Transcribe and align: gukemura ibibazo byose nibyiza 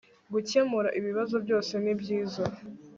gukemura 0.33 0.89
ibibazo 0.99 1.35
byose 1.45 1.73
nibyiza 1.83 2.43